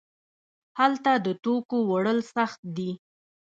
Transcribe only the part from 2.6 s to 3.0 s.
دي.